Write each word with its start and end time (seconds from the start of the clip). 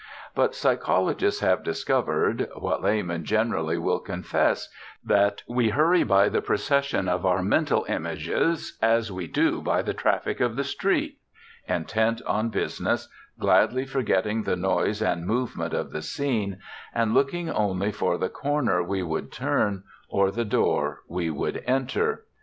But 0.33 0.55
psychologists 0.55 1.41
have 1.41 1.61
discovered, 1.63 2.49
what 2.57 2.81
laymen 2.81 3.23
generally 3.23 3.77
will 3.77 3.99
confess, 3.99 4.67
that 5.05 5.43
we 5.47 5.69
hurry 5.69 6.01
by 6.01 6.27
the 6.27 6.41
procession 6.41 7.07
of 7.07 7.23
our 7.23 7.43
mental 7.43 7.85
images 7.87 8.79
as 8.81 9.11
we 9.11 9.27
do 9.27 9.61
by 9.61 9.83
the 9.83 9.93
traffic 9.93 10.39
of 10.39 10.55
the 10.55 10.63
street, 10.63 11.19
intent 11.67 12.19
on 12.25 12.49
business, 12.49 13.09
gladly 13.37 13.85
forgetting 13.85 14.41
the 14.41 14.55
noise 14.55 15.03
and 15.03 15.27
movement 15.27 15.75
of 15.75 15.91
the 15.91 16.01
scene, 16.01 16.57
and 16.95 17.13
looking 17.13 17.47
only 17.51 17.91
for 17.91 18.17
the 18.17 18.27
corner 18.27 18.81
we 18.81 19.03
would 19.03 19.31
turn 19.31 19.83
or 20.09 20.31
the 20.31 20.45
door 20.45 21.03
we 21.07 21.29
would 21.29 21.63
enter. 21.67 22.25